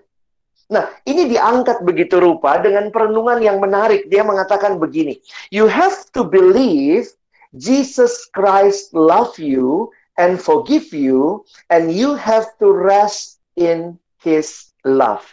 Nah, 0.68 0.84
ini 1.08 1.32
diangkat 1.32 1.80
begitu 1.80 2.20
rupa 2.20 2.60
dengan 2.60 2.92
perenungan 2.92 3.40
yang 3.40 3.56
menarik. 3.56 4.04
Dia 4.12 4.20
mengatakan 4.20 4.76
begini, 4.76 5.16
You 5.48 5.64
have 5.64 5.96
to 6.12 6.28
believe 6.28 7.08
Jesus 7.56 8.28
Christ 8.36 8.92
love 8.92 9.32
you 9.40 9.88
and 10.18 10.36
forgive 10.42 10.90
you, 10.90 11.46
and 11.70 11.94
you 11.94 12.18
have 12.18 12.50
to 12.58 12.68
rest 12.68 13.38
in 13.54 13.96
His 14.20 14.74
love. 14.82 15.24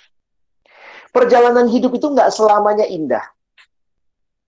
Perjalanan 1.10 1.66
hidup 1.68 1.98
itu 1.98 2.08
nggak 2.14 2.30
selamanya 2.30 2.86
indah. 2.86 3.26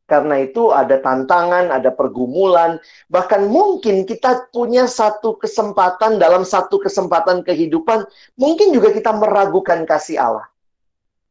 Karena 0.07 0.39
itu 0.39 0.71
ada 0.71 1.03
tantangan, 1.03 1.67
ada 1.67 1.91
pergumulan, 1.91 2.79
bahkan 3.11 3.43
mungkin 3.51 4.07
kita 4.07 4.47
punya 4.55 4.87
satu 4.87 5.35
kesempatan 5.35 6.15
dalam 6.15 6.47
satu 6.47 6.79
kesempatan 6.79 7.43
kehidupan, 7.43 8.07
mungkin 8.39 8.71
juga 8.71 8.95
kita 8.95 9.11
meragukan 9.11 9.83
kasih 9.83 10.15
Allah. 10.15 10.47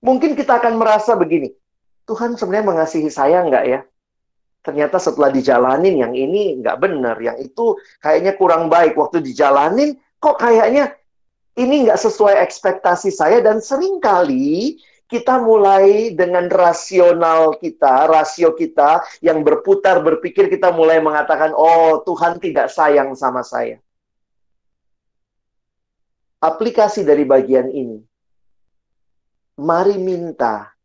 Mungkin 0.04 0.36
kita 0.36 0.60
akan 0.60 0.76
merasa 0.76 1.16
begini, 1.16 1.56
Tuhan 2.04 2.36
sebenarnya 2.36 2.68
mengasihi 2.68 3.08
saya 3.08 3.40
enggak 3.40 3.64
ya? 3.64 3.80
Ternyata 4.66 4.98
setelah 4.98 5.30
dijalanin 5.30 6.02
yang 6.02 6.10
ini 6.10 6.58
nggak 6.58 6.78
benar, 6.82 7.14
yang 7.22 7.38
itu 7.38 7.78
kayaknya 8.02 8.34
kurang 8.34 8.66
baik. 8.66 8.98
Waktu 8.98 9.22
dijalanin 9.22 9.94
kok 10.18 10.42
kayaknya 10.42 10.90
ini 11.54 11.86
nggak 11.86 12.02
sesuai 12.02 12.42
ekspektasi 12.42 13.14
saya 13.14 13.38
dan 13.38 13.62
sering 13.62 14.02
kali 14.02 14.82
kita 15.06 15.38
mulai 15.38 16.18
dengan 16.18 16.50
rasional 16.50 17.54
kita, 17.62 18.10
rasio 18.10 18.58
kita 18.58 19.06
yang 19.22 19.46
berputar 19.46 20.02
berpikir 20.02 20.50
kita 20.50 20.74
mulai 20.74 20.98
mengatakan, 20.98 21.54
oh 21.54 22.02
Tuhan 22.02 22.42
tidak 22.42 22.66
sayang 22.66 23.14
sama 23.14 23.46
saya. 23.46 23.78
Aplikasi 26.42 27.06
dari 27.06 27.22
bagian 27.22 27.70
ini 27.70 28.02
mari 29.56 29.96
minta 29.96 30.75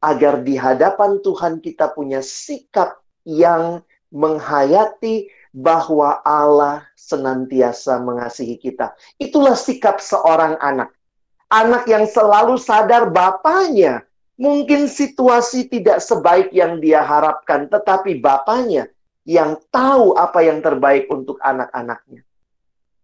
agar 0.00 0.44
di 0.44 0.54
hadapan 0.54 1.18
Tuhan 1.24 1.60
kita 1.64 1.92
punya 1.92 2.20
sikap 2.20 3.00
yang 3.26 3.82
menghayati 4.12 5.28
bahwa 5.56 6.20
Allah 6.22 6.84
senantiasa 6.94 7.96
mengasihi 8.04 8.60
kita. 8.60 8.92
Itulah 9.16 9.56
sikap 9.56 10.04
seorang 10.04 10.60
anak. 10.60 10.92
Anak 11.48 11.88
yang 11.88 12.04
selalu 12.04 12.60
sadar 12.60 13.08
bapaknya. 13.08 14.04
Mungkin 14.36 14.84
situasi 14.84 15.64
tidak 15.72 16.04
sebaik 16.04 16.52
yang 16.52 16.76
dia 16.76 17.00
harapkan, 17.00 17.72
tetapi 17.72 18.20
bapaknya 18.20 18.92
yang 19.24 19.56
tahu 19.72 20.12
apa 20.12 20.44
yang 20.44 20.60
terbaik 20.60 21.08
untuk 21.08 21.40
anak-anaknya. 21.40 22.20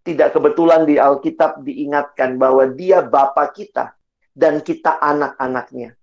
Tidak 0.04 0.28
kebetulan 0.34 0.84
di 0.84 1.00
Alkitab 1.00 1.64
diingatkan 1.64 2.36
bahwa 2.36 2.68
dia 2.68 3.00
bapak 3.00 3.56
kita 3.56 3.96
dan 4.36 4.60
kita 4.60 5.00
anak-anaknya. 5.00 5.96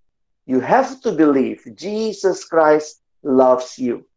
You 0.48 0.60
have 0.64 0.98
to 1.04 1.12
believe 1.12 1.62
Jesus 1.76 2.48
Christ 2.48 3.04
loves 3.20 3.76
you. 3.76 4.08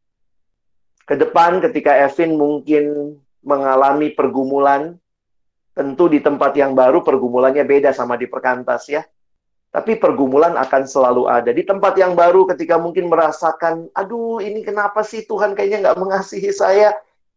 Ke 1.04 1.20
depan 1.20 1.60
ketika 1.60 1.92
Evin 2.00 2.40
mungkin 2.40 3.16
mengalami 3.44 4.16
pergumulan, 4.16 4.96
tentu 5.76 6.08
di 6.08 6.24
tempat 6.24 6.56
yang 6.56 6.72
baru 6.72 7.04
pergumulannya 7.04 7.68
beda 7.68 7.92
sama 7.92 8.16
di 8.16 8.32
perkantas 8.32 8.88
ya. 8.88 9.04
Tapi 9.74 9.98
pergumulan 9.98 10.54
akan 10.56 10.84
selalu 10.86 11.28
ada. 11.28 11.50
Di 11.50 11.66
tempat 11.66 11.98
yang 11.98 12.14
baru 12.14 12.46
ketika 12.46 12.78
mungkin 12.78 13.10
merasakan, 13.10 13.90
aduh 13.92 14.38
ini 14.40 14.62
kenapa 14.62 15.02
sih 15.02 15.26
Tuhan 15.26 15.58
kayaknya 15.58 15.92
nggak 15.92 16.00
mengasihi 16.00 16.54
saya. 16.54 16.94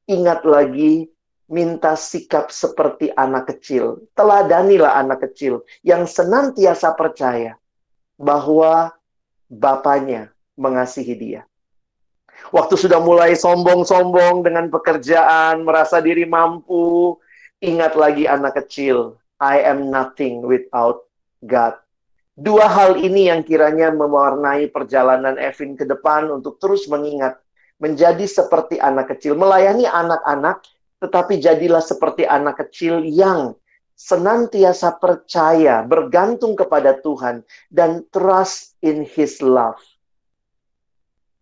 Ingat 0.06 0.46
lagi, 0.46 1.10
minta 1.50 1.98
sikap 1.98 2.54
seperti 2.54 3.10
anak 3.18 3.50
kecil. 3.50 4.04
Teladanilah 4.14 4.94
anak 5.00 5.26
kecil 5.26 5.64
yang 5.82 6.06
senantiasa 6.06 6.94
percaya 6.94 7.58
bahwa 8.16 8.96
Bapaknya 9.46 10.34
mengasihi 10.58 11.14
dia. 11.14 11.42
Waktu 12.50 12.74
sudah 12.74 12.98
mulai 12.98 13.38
sombong-sombong 13.38 14.42
dengan 14.42 14.66
pekerjaan, 14.68 15.62
merasa 15.62 16.02
diri 16.02 16.26
mampu, 16.26 17.16
ingat 17.62 17.94
lagi 17.94 18.28
anak 18.28 18.58
kecil, 18.60 19.16
I 19.40 19.62
am 19.64 19.88
nothing 19.88 20.44
without 20.44 21.06
God. 21.46 21.78
Dua 22.36 22.68
hal 22.68 23.00
ini 23.00 23.32
yang 23.32 23.40
kiranya 23.40 23.88
mewarnai 23.88 24.68
perjalanan 24.68 25.40
Evin 25.40 25.72
ke 25.72 25.88
depan 25.88 26.28
untuk 26.28 26.60
terus 26.60 26.84
mengingat, 26.92 27.40
menjadi 27.80 28.28
seperti 28.28 28.76
anak 28.76 29.16
kecil, 29.16 29.32
melayani 29.38 29.88
anak-anak, 29.88 30.60
tetapi 31.00 31.40
jadilah 31.40 31.80
seperti 31.80 32.28
anak 32.28 32.60
kecil 32.60 33.00
yang 33.00 33.56
senantiasa 33.96 35.00
percaya, 35.00 35.80
bergantung 35.80 36.52
kepada 36.52 37.00
Tuhan, 37.00 37.40
dan 37.72 38.04
trust 38.12 38.76
in 38.84 39.02
His 39.08 39.40
love. 39.40 39.80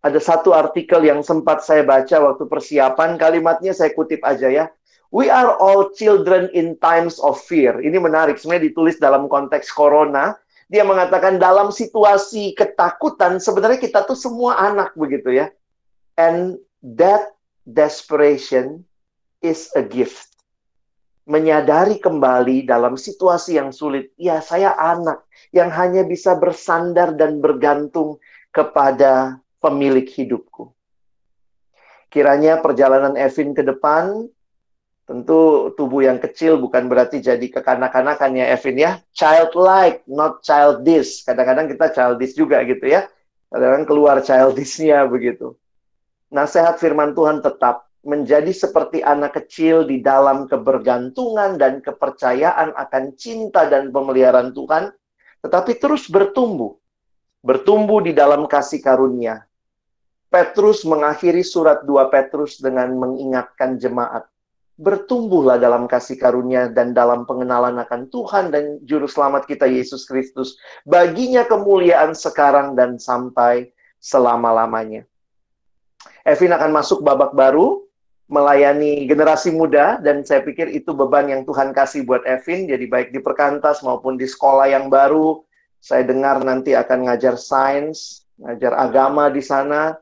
Ada 0.07 0.23
satu 0.23 0.55
artikel 0.55 1.03
yang 1.03 1.21
sempat 1.27 1.67
saya 1.67 1.83
baca 1.83 2.17
waktu 2.23 2.47
persiapan, 2.47 3.19
kalimatnya 3.19 3.75
saya 3.75 3.91
kutip 3.91 4.23
aja 4.23 4.47
ya. 4.47 4.71
We 5.11 5.31
are 5.31 5.55
all 5.59 5.95
children 5.95 6.51
in 6.55 6.79
times 6.79 7.19
of 7.23 7.39
fear. 7.43 7.79
Ini 7.83 7.99
menarik, 7.99 8.39
sebenarnya 8.39 8.71
ditulis 8.71 8.97
dalam 8.99 9.31
konteks 9.31 9.71
corona, 9.71 10.35
dia 10.67 10.83
mengatakan 10.83 11.39
dalam 11.39 11.71
situasi 11.71 12.57
ketakutan 12.59 13.39
sebenarnya 13.39 13.79
kita 13.79 14.03
tuh 14.03 14.19
semua 14.19 14.59
anak 14.59 14.91
begitu 14.99 15.31
ya. 15.31 15.47
And 16.19 16.59
that 16.83 17.31
desperation 17.63 18.83
is 19.39 19.71
a 19.79 19.87
gift. 19.87 20.34
Menyadari 21.25 21.97
kembali 21.97 22.69
dalam 22.69 23.01
situasi 23.01 23.57
yang 23.57 23.73
sulit, 23.73 24.13
ya 24.21 24.45
saya 24.45 24.77
anak 24.77 25.25
yang 25.57 25.73
hanya 25.73 26.05
bisa 26.05 26.37
bersandar 26.37 27.17
dan 27.17 27.41
bergantung 27.41 28.21
kepada 28.53 29.41
pemilik 29.57 30.05
hidupku. 30.05 30.69
Kiranya 32.13 32.61
perjalanan 32.61 33.17
Evin 33.17 33.57
ke 33.57 33.65
depan 33.65 34.29
Tentu 35.05 35.69
tubuh 35.77 36.01
yang 36.01 36.17
kecil 36.17 36.57
bukan 36.57 36.89
berarti 36.89 37.21
jadi 37.21 37.45
kekanak-kanakan 37.53 38.41
ya 38.41 38.57
Evin 38.57 38.81
ya. 38.81 38.93
Childlike, 39.13 40.09
not 40.09 40.41
childish. 40.41 41.21
Kadang-kadang 41.29 41.69
kita 41.69 41.93
childish 41.93 42.33
juga 42.33 42.65
gitu 42.65 42.89
ya. 42.89 43.05
Kadang-kadang 43.53 43.85
keluar 43.85 44.17
childishnya 44.25 45.05
begitu. 45.05 45.61
Nasihat 46.33 46.81
firman 46.81 47.13
Tuhan 47.13 47.45
tetap 47.45 47.84
menjadi 48.05 48.53
seperti 48.53 49.01
anak 49.01 49.37
kecil 49.43 49.89
di 49.89 50.01
dalam 50.05 50.47
kebergantungan 50.49 51.57
dan 51.57 51.81
kepercayaan 51.81 52.77
akan 52.77 53.05
cinta 53.17 53.67
dan 53.69 53.91
pemeliharaan 53.91 54.53
Tuhan, 54.53 54.93
tetapi 55.45 55.77
terus 55.81 56.09
bertumbuh. 56.09 56.77
Bertumbuh 57.45 58.01
di 58.01 58.17
dalam 58.17 58.49
kasih 58.49 58.81
karunia. 58.81 59.45
Petrus 60.33 60.85
mengakhiri 60.89 61.45
surat 61.45 61.85
2 61.85 62.09
Petrus 62.09 62.57
dengan 62.57 62.93
mengingatkan 62.97 63.77
jemaat 63.77 64.25
bertumbuhlah 64.75 65.55
dalam 65.55 65.87
kasih 65.87 66.19
karunia 66.19 66.67
dan 66.67 66.91
dalam 66.91 67.23
pengenalan 67.23 67.79
akan 67.79 68.11
Tuhan 68.11 68.51
dan 68.51 68.83
Juru 68.83 69.07
Selamat 69.07 69.47
kita 69.47 69.71
Yesus 69.71 70.03
Kristus. 70.03 70.59
Baginya 70.83 71.47
kemuliaan 71.47 72.13
sekarang 72.13 72.75
dan 72.75 72.99
sampai 72.99 73.71
selama-lamanya. 74.03 75.07
Evin 76.27 76.53
akan 76.53 76.71
masuk 76.75 77.05
babak 77.07 77.33
baru, 77.33 77.84
melayani 78.25 79.05
generasi 79.05 79.53
muda, 79.53 80.01
dan 80.01 80.25
saya 80.25 80.41
pikir 80.41 80.73
itu 80.73 80.97
beban 80.97 81.29
yang 81.29 81.45
Tuhan 81.45 81.77
kasih 81.77 82.09
buat 82.09 82.25
Evin, 82.25 82.65
jadi 82.65 82.85
baik 82.89 83.13
di 83.13 83.21
perkantas 83.21 83.85
maupun 83.85 84.17
di 84.17 84.25
sekolah 84.25 84.69
yang 84.69 84.89
baru. 84.89 85.45
Saya 85.85 86.09
dengar 86.09 86.41
nanti 86.41 86.73
akan 86.73 87.13
ngajar 87.13 87.37
sains, 87.37 88.25
ngajar 88.41 88.73
agama 88.73 89.29
di 89.29 89.45
sana. 89.45 90.01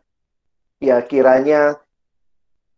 Ya 0.78 1.02
kiranya 1.02 1.78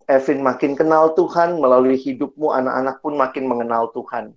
Evin 0.04 0.44
makin 0.44 0.76
kenal 0.76 1.12
Tuhan, 1.16 1.61
melalui 1.61 1.96
hidupmu 1.96 2.52
anak-anak 2.52 3.00
pun 3.00 3.16
makin 3.16 3.44
mengenal 3.44 3.92
Tuhan. 3.92 4.37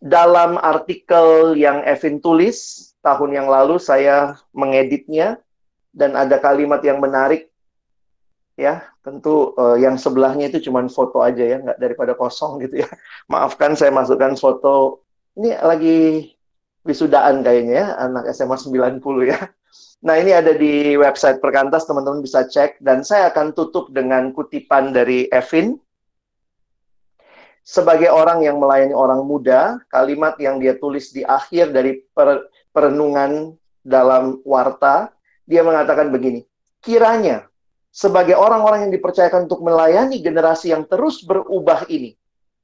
Dalam 0.00 0.56
artikel 0.58 1.56
yang 1.56 1.84
Evin 1.84 2.18
tulis 2.20 2.90
tahun 3.04 3.36
yang 3.36 3.48
lalu 3.48 3.76
saya 3.76 4.40
mengeditnya 4.56 5.40
dan 5.92 6.16
ada 6.16 6.40
kalimat 6.40 6.80
yang 6.80 6.98
menarik 6.98 7.51
ya 8.56 8.84
tentu 9.00 9.56
uh, 9.56 9.80
yang 9.80 9.96
sebelahnya 9.96 10.52
itu 10.52 10.68
cuma 10.68 10.84
foto 10.92 11.24
aja 11.24 11.40
ya 11.40 11.56
nggak 11.60 11.78
daripada 11.80 12.12
kosong 12.12 12.60
gitu 12.62 12.84
ya 12.84 12.88
maafkan 13.32 13.72
saya 13.72 13.90
masukkan 13.90 14.36
foto 14.36 15.02
ini 15.40 15.56
lagi 15.56 16.28
wisudaan 16.84 17.40
kayaknya 17.40 17.74
ya 17.74 17.86
anak 17.96 18.28
SMA 18.34 18.56
90 18.60 19.00
ya 19.30 19.38
Nah, 20.02 20.18
ini 20.18 20.34
ada 20.34 20.50
di 20.50 20.98
website 20.98 21.38
Perkantas, 21.38 21.86
teman-teman 21.86 22.26
bisa 22.26 22.42
cek. 22.42 22.82
Dan 22.82 23.06
saya 23.06 23.30
akan 23.30 23.54
tutup 23.54 23.94
dengan 23.94 24.34
kutipan 24.34 24.90
dari 24.90 25.30
Evin. 25.30 25.78
Sebagai 27.62 28.10
orang 28.10 28.42
yang 28.42 28.58
melayani 28.58 28.90
orang 28.98 29.22
muda, 29.22 29.78
kalimat 29.86 30.34
yang 30.42 30.58
dia 30.58 30.74
tulis 30.74 31.14
di 31.14 31.22
akhir 31.22 31.70
dari 31.70 32.02
per, 32.10 32.50
perenungan 32.74 33.54
dalam 33.86 34.42
warta, 34.42 35.14
dia 35.46 35.62
mengatakan 35.62 36.10
begini, 36.10 36.42
kiranya 36.82 37.46
sebagai 37.92 38.32
orang-orang 38.34 38.88
yang 38.88 38.92
dipercayakan 38.96 39.44
untuk 39.44 39.60
melayani 39.60 40.24
generasi 40.24 40.72
yang 40.72 40.88
terus 40.88 41.20
berubah 41.20 41.84
ini, 41.92 42.16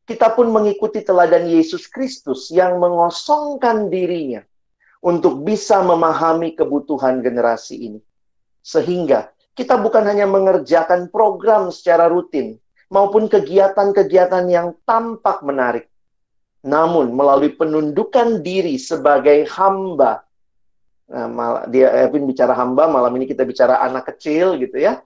kita 0.08 0.32
pun 0.32 0.48
mengikuti 0.48 1.04
teladan 1.04 1.44
Yesus 1.44 1.84
Kristus 1.84 2.48
yang 2.48 2.80
mengosongkan 2.80 3.92
dirinya 3.92 4.40
untuk 5.04 5.44
bisa 5.44 5.84
memahami 5.84 6.56
kebutuhan 6.56 7.20
generasi 7.20 7.92
ini. 7.92 8.00
Sehingga 8.64 9.28
kita 9.52 9.76
bukan 9.76 10.08
hanya 10.08 10.24
mengerjakan 10.24 11.12
program 11.12 11.68
secara 11.68 12.08
rutin 12.08 12.56
maupun 12.88 13.28
kegiatan-kegiatan 13.28 14.48
yang 14.48 14.72
tampak 14.88 15.44
menarik, 15.44 15.92
namun 16.64 17.12
melalui 17.12 17.52
penundukan 17.52 18.40
diri 18.40 18.80
sebagai 18.80 19.44
hamba. 19.52 20.24
Nah, 21.08 21.68
dia 21.68 21.92
Evin 22.08 22.24
bicara 22.24 22.56
hamba, 22.56 22.88
malam 22.88 23.12
ini 23.20 23.28
kita 23.28 23.44
bicara 23.44 23.80
anak 23.84 24.08
kecil 24.16 24.56
gitu 24.56 24.80
ya. 24.80 25.04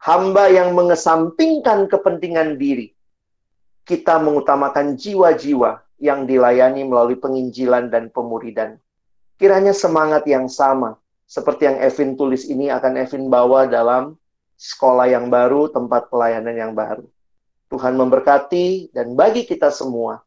Hamba 0.00 0.48
yang 0.48 0.72
mengesampingkan 0.72 1.84
kepentingan 1.84 2.56
diri. 2.56 2.96
Kita 3.84 4.16
mengutamakan 4.16 4.96
jiwa-jiwa 4.96 5.84
yang 6.00 6.24
dilayani 6.24 6.88
melalui 6.88 7.20
penginjilan 7.20 7.92
dan 7.92 8.08
pemuridan. 8.08 8.80
Kiranya 9.36 9.76
semangat 9.76 10.24
yang 10.24 10.48
sama 10.48 10.96
seperti 11.28 11.68
yang 11.68 11.78
Evin 11.84 12.16
tulis 12.16 12.48
ini 12.48 12.72
akan 12.72 12.96
Evin 12.96 13.28
bawa 13.28 13.68
dalam 13.68 14.16
sekolah 14.56 15.06
yang 15.08 15.28
baru, 15.28 15.68
tempat 15.68 16.08
pelayanan 16.08 16.56
yang 16.56 16.72
baru. 16.72 17.04
Tuhan 17.70 17.94
memberkati 17.94 18.90
dan 18.90 19.14
bagi 19.14 19.46
kita 19.46 19.70
semua, 19.70 20.24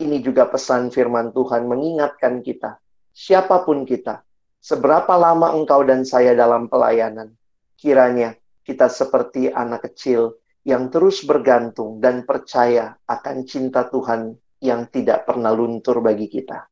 ini 0.00 0.24
juga 0.24 0.48
pesan 0.48 0.88
firman 0.88 1.34
Tuhan 1.36 1.68
mengingatkan 1.68 2.40
kita, 2.40 2.80
siapa 3.12 3.60
pun 3.66 3.84
kita, 3.84 4.24
seberapa 4.62 5.14
lama 5.18 5.52
engkau 5.52 5.84
dan 5.84 6.02
saya 6.02 6.32
dalam 6.32 6.66
pelayanan, 6.66 7.34
kiranya 7.76 8.38
kita 8.62 8.86
seperti 8.86 9.50
anak 9.50 9.90
kecil 9.90 10.38
yang 10.62 10.88
terus 10.94 11.26
bergantung 11.26 11.98
dan 11.98 12.22
percaya 12.22 12.94
akan 13.06 13.36
cinta 13.42 13.90
Tuhan 13.90 14.34
yang 14.62 14.86
tidak 14.88 15.26
pernah 15.26 15.50
luntur 15.50 15.98
bagi 15.98 16.30
kita. 16.30 16.62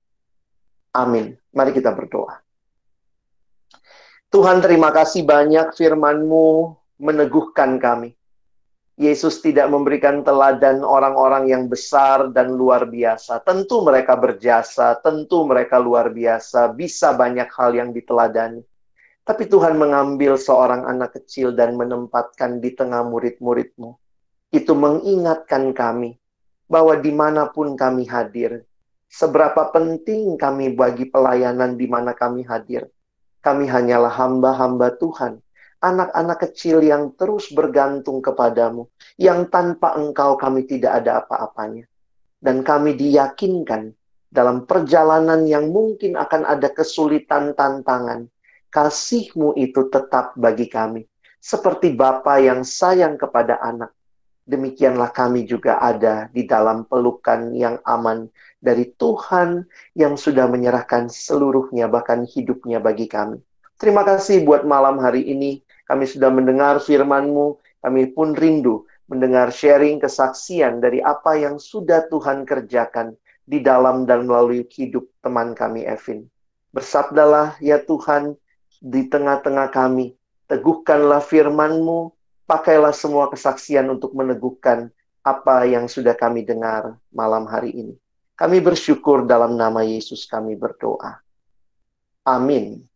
Amin. 0.95 1.35
Mari 1.51 1.75
kita 1.75 1.91
berdoa. 1.91 2.39
Tuhan 4.31 4.63
terima 4.63 4.95
kasih 4.95 5.27
banyak 5.27 5.75
firman-Mu 5.75 6.79
meneguhkan 7.03 7.83
kami. 7.83 8.15
Yesus 9.01 9.41
tidak 9.41 9.67
memberikan 9.73 10.21
teladan 10.21 10.85
orang-orang 10.85 11.49
yang 11.49 11.67
besar 11.67 12.31
dan 12.31 12.53
luar 12.53 12.85
biasa. 12.85 13.41
Tentu 13.43 13.81
mereka 13.81 14.15
berjasa, 14.15 14.93
tentu 15.01 15.49
mereka 15.49 15.81
luar 15.81 16.13
biasa, 16.13 16.71
bisa 16.77 17.11
banyak 17.17 17.49
hal 17.49 17.75
yang 17.75 17.91
diteladani. 17.97 18.61
Tapi 19.21 19.47
Tuhan 19.47 19.77
mengambil 19.77 20.41
seorang 20.41 20.89
anak 20.89 21.21
kecil 21.21 21.53
dan 21.53 21.77
menempatkan 21.77 22.59
di 22.59 22.73
tengah 22.73 23.05
murid-murid-Mu. 23.05 23.91
Itu 24.51 24.75
mengingatkan 24.75 25.71
kami 25.77 26.19
bahwa 26.67 26.95
di 26.99 27.11
mana 27.11 27.51
pun 27.51 27.75
kami 27.75 28.07
hadir, 28.07 28.63
seberapa 29.11 29.71
penting 29.75 30.39
kami 30.39 30.75
bagi 30.75 31.11
pelayanan 31.11 31.75
di 31.75 31.87
mana 31.91 32.15
kami 32.15 32.47
hadir. 32.47 32.87
Kami 33.41 33.67
hanyalah 33.67 34.13
hamba-hamba 34.15 35.01
Tuhan, 35.01 35.41
anak-anak 35.81 36.39
kecil 36.49 36.85
yang 36.85 37.17
terus 37.17 37.49
bergantung 37.51 38.21
kepadamu, 38.21 38.87
yang 39.17 39.49
tanpa 39.49 39.97
engkau 39.97 40.37
kami 40.37 40.69
tidak 40.69 41.03
ada 41.03 41.25
apa-apanya. 41.25 41.89
Dan 42.41 42.61
kami 42.61 42.97
diyakinkan 42.97 43.93
dalam 44.31 44.65
perjalanan 44.69 45.45
yang 45.49 45.73
mungkin 45.73 46.15
akan 46.21 46.47
ada 46.47 46.69
kesulitan 46.71 47.57
tantangan, 47.57 48.29
kasihmu 48.71 49.59
itu 49.59 49.91
tetap 49.91 50.35
bagi 50.39 50.71
kami. 50.71 51.05
Seperti 51.41 51.93
Bapa 51.97 52.39
yang 52.39 52.63
sayang 52.63 53.17
kepada 53.17 53.59
anak, 53.61 53.91
demikianlah 54.45 55.11
kami 55.11 55.47
juga 55.49 55.81
ada 55.81 56.29
di 56.31 56.45
dalam 56.45 56.85
pelukan 56.85 57.53
yang 57.57 57.81
aman 57.85 58.29
dari 58.61 58.93
Tuhan 58.95 59.65
yang 59.97 60.15
sudah 60.21 60.47
menyerahkan 60.47 61.09
seluruhnya 61.09 61.89
bahkan 61.89 62.23
hidupnya 62.29 62.79
bagi 62.79 63.09
kami. 63.09 63.41
Terima 63.81 64.05
kasih 64.05 64.45
buat 64.45 64.69
malam 64.69 65.01
hari 65.01 65.25
ini. 65.33 65.65
Kami 65.89 66.05
sudah 66.07 66.29
mendengar 66.29 66.79
firman-Mu, 66.79 67.59
kami 67.81 68.13
pun 68.13 68.37
rindu 68.37 68.85
mendengar 69.11 69.51
sharing 69.51 69.99
kesaksian 69.99 70.79
dari 70.79 71.03
apa 71.03 71.35
yang 71.35 71.59
sudah 71.59 72.07
Tuhan 72.07 72.47
kerjakan 72.47 73.19
di 73.43 73.59
dalam 73.59 74.07
dan 74.07 74.31
melalui 74.31 74.63
hidup 74.71 75.11
teman 75.19 75.59
kami 75.59 75.83
Evin. 75.83 76.31
Bersabdalah 76.71 77.59
ya 77.59 77.83
Tuhan 77.83 78.39
di 78.81 79.07
tengah-tengah 79.07 79.71
kami. 79.71 80.17
Teguhkanlah 80.51 81.23
firman-Mu, 81.23 82.11
pakailah 82.49 82.91
semua 82.91 83.31
kesaksian 83.31 83.87
untuk 83.87 84.11
meneguhkan 84.19 84.91
apa 85.23 85.69
yang 85.69 85.87
sudah 85.87 86.17
kami 86.19 86.43
dengar 86.43 86.99
malam 87.15 87.47
hari 87.47 87.71
ini. 87.71 87.95
Kami 88.35 88.59
bersyukur 88.59 89.29
dalam 89.29 89.55
nama 89.55 89.85
Yesus 89.85 90.25
kami 90.27 90.57
berdoa. 90.57 91.21
Amin. 92.27 92.90